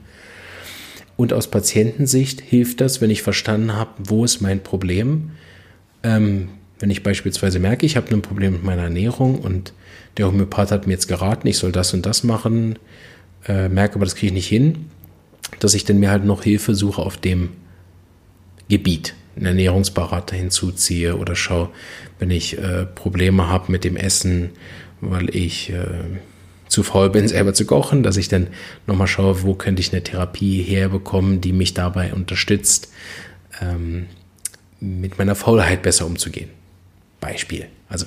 [1.15, 5.31] Und aus Patientensicht hilft das, wenn ich verstanden habe, wo ist mein Problem.
[6.01, 9.73] Ähm, wenn ich beispielsweise merke, ich habe ein Problem mit meiner Ernährung und
[10.17, 12.79] der Homöopath hat mir jetzt geraten, ich soll das und das machen,
[13.47, 14.85] äh, merke aber, das kriege ich nicht hin,
[15.59, 17.49] dass ich dann mir halt noch Hilfe suche auf dem
[18.69, 21.69] Gebiet einen Ernährungsberater hinzuziehe oder schaue,
[22.19, 24.51] wenn ich äh, Probleme habe mit dem Essen,
[25.01, 25.85] weil ich äh,
[26.67, 28.47] zu faul bin, selber zu kochen, dass ich dann
[28.85, 32.91] nochmal schaue, wo könnte ich eine Therapie herbekommen, die mich dabei unterstützt,
[33.61, 34.07] ähm,
[34.79, 36.49] mit meiner Faulheit besser umzugehen.
[37.19, 37.65] Beispiel.
[37.89, 38.05] Also,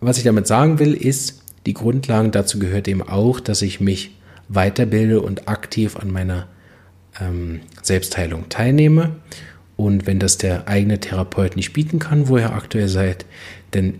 [0.00, 4.16] was ich damit sagen will, ist, die Grundlagen dazu gehört eben auch, dass ich mich
[4.48, 6.48] weiterbilde und aktiv an meiner
[7.20, 9.16] ähm, Selbstheilung teilnehme
[9.76, 13.24] und wenn das der eigene Therapeut nicht bieten kann, wo ihr aktuell seid,
[13.70, 13.94] dann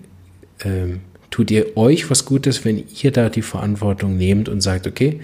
[0.64, 5.20] ähm, tut ihr euch was Gutes, wenn ihr da die Verantwortung nehmt und sagt, okay,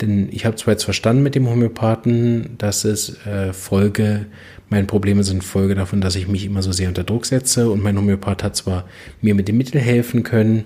[0.00, 4.26] denn ich habe zwar jetzt verstanden mit dem Homöopathen, dass es äh, Folge,
[4.70, 7.82] meine Probleme sind Folge davon, dass ich mich immer so sehr unter Druck setze und
[7.82, 8.86] mein Homöopath hat zwar
[9.20, 10.64] mir mit dem Mittel helfen können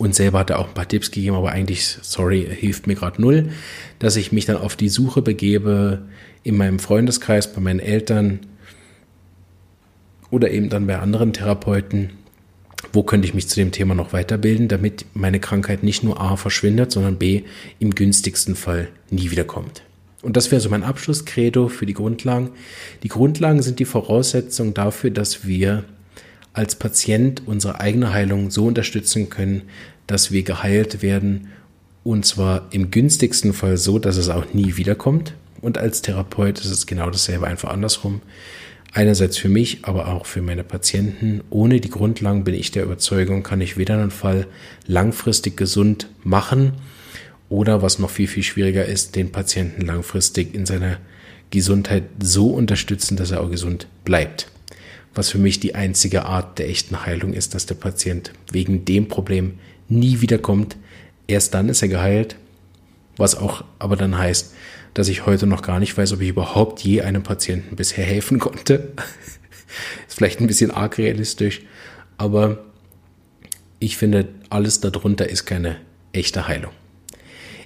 [0.00, 3.20] und selber hat er auch ein paar Tipps gegeben, aber eigentlich, sorry, hilft mir gerade
[3.20, 3.50] null,
[3.98, 6.00] dass ich mich dann auf die Suche begebe,
[6.42, 8.40] in meinem Freundeskreis, bei meinen Eltern
[10.30, 12.14] oder eben dann bei anderen Therapeuten,
[12.94, 16.36] wo könnte ich mich zu dem Thema noch weiterbilden, damit meine Krankheit nicht nur A
[16.36, 17.42] verschwindet, sondern B
[17.78, 19.82] im günstigsten Fall nie wiederkommt.
[20.22, 22.52] Und das wäre so mein Abschlusskredo für die Grundlagen.
[23.02, 25.84] Die Grundlagen sind die Voraussetzung dafür, dass wir
[26.52, 29.62] als Patient unsere eigene Heilung so unterstützen können,
[30.06, 31.48] dass wir geheilt werden
[32.02, 35.34] und zwar im günstigsten Fall so, dass es auch nie wiederkommt.
[35.60, 38.22] Und als Therapeut ist es genau dasselbe, einfach andersrum.
[38.92, 41.42] Einerseits für mich, aber auch für meine Patienten.
[41.50, 44.46] Ohne die Grundlagen bin ich der Überzeugung, kann ich weder einen Fall
[44.86, 46.72] langfristig gesund machen
[47.48, 50.98] oder, was noch viel, viel schwieriger ist, den Patienten langfristig in seiner
[51.50, 54.48] Gesundheit so unterstützen, dass er auch gesund bleibt.
[55.14, 59.08] Was für mich die einzige Art der echten Heilung ist, dass der Patient wegen dem
[59.08, 60.76] Problem nie wiederkommt.
[61.26, 62.36] Erst dann ist er geheilt,
[63.16, 64.54] was auch aber dann heißt,
[64.94, 68.38] dass ich heute noch gar nicht weiß, ob ich überhaupt je einem Patienten bisher helfen
[68.38, 68.92] konnte.
[70.08, 71.62] ist vielleicht ein bisschen arg realistisch,
[72.16, 72.64] aber
[73.78, 75.76] ich finde, alles darunter ist keine
[76.12, 76.72] echte Heilung.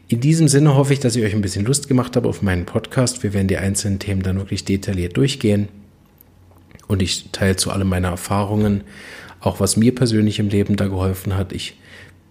[0.06, 2.66] In diesem Sinne hoffe ich, dass ich euch ein bisschen Lust gemacht habe auf meinen
[2.66, 3.22] Podcast.
[3.22, 5.68] Wir werden die einzelnen Themen dann wirklich detailliert durchgehen.
[6.86, 8.84] Und ich teile zu allem meine Erfahrungen,
[9.40, 11.52] auch was mir persönlich im Leben da geholfen hat.
[11.52, 11.76] Ich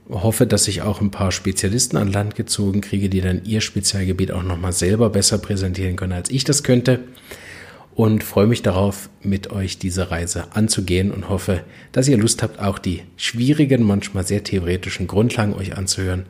[0.10, 4.32] hoffe, dass ich auch ein paar Spezialisten an Land gezogen kriege, die dann ihr Spezialgebiet
[4.32, 7.00] auch nochmal selber besser präsentieren können, als ich das könnte.
[7.96, 12.60] Und freue mich darauf, mit euch diese Reise anzugehen und hoffe, dass ihr Lust habt,
[12.60, 16.26] auch die schwierigen, manchmal sehr theoretischen Grundlagen euch anzuhören.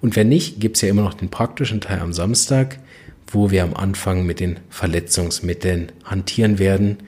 [0.00, 2.78] Und wenn nicht, gibt's ja immer noch den praktischen Teil am Samstag,
[3.26, 6.98] wo wir am Anfang mit den Verletzungsmitteln hantieren werden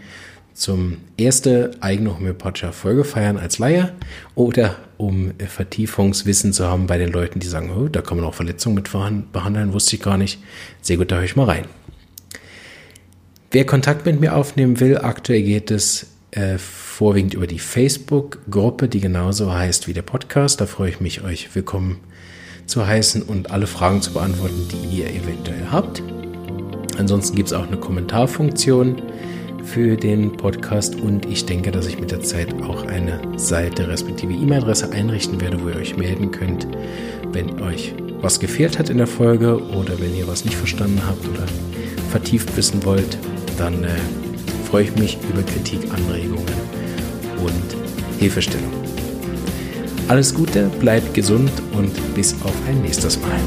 [0.54, 3.92] zum erste eigene homöopathische Folge feiern als Laie
[4.34, 8.34] oder um Vertiefungswissen zu haben bei den Leuten, die sagen, oh, da kann man auch
[8.34, 8.90] Verletzungen mit
[9.32, 10.42] behandeln, wusste ich gar nicht.
[10.82, 11.64] Sehr gut, da höre ich mal rein.
[13.50, 19.00] Wer Kontakt mit mir aufnehmen will, aktuell geht es äh, vorwiegend über die Facebook-Gruppe, die
[19.00, 20.60] genauso heißt wie der Podcast.
[20.60, 21.98] Da freue ich mich, euch willkommen
[22.66, 26.02] zu heißen und alle Fragen zu beantworten, die ihr eventuell habt.
[26.98, 29.02] Ansonsten gibt es auch eine Kommentarfunktion
[29.64, 34.32] für den Podcast und ich denke, dass ich mit der Zeit auch eine Seite respektive
[34.32, 36.66] E-Mail-Adresse einrichten werde, wo ihr euch melden könnt,
[37.32, 41.26] wenn euch was gefehlt hat in der Folge oder wenn ihr was nicht verstanden habt
[41.28, 41.46] oder
[42.10, 43.18] vertieft wissen wollt,
[43.56, 43.88] dann äh,
[44.68, 46.44] freue ich mich über Kritik, Anregungen
[47.38, 48.72] und Hilfestellung.
[50.08, 53.38] Alles Gute, bleibt gesund und bis auf ein nächstes Mal.